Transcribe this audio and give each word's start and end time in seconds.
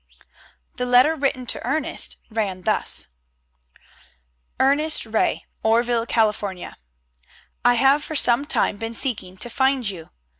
The 0.77 0.87
letter 0.87 1.13
written 1.15 1.45
to 1.45 1.63
Ernest 1.63 2.17
ran 2.31 2.63
thus: 2.63 3.09
Ernest 4.59 5.05
Ray, 5.05 5.45
Oreville, 5.61 6.07
California: 6.07 6.75
I 7.63 7.75
have 7.75 8.03
for 8.03 8.15
some 8.15 8.45
time 8.45 8.77
been 8.77 8.95
seeking 8.95 9.37
to 9.37 9.47
find 9.51 9.87
you. 9.87 10.09